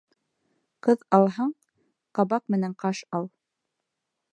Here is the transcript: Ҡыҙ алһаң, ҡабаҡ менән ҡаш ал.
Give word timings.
Ҡыҙ 0.87 1.03
алһаң, 1.19 1.53
ҡабаҡ 2.21 2.47
менән 2.57 2.77
ҡаш 2.87 3.07
ал. 3.21 3.33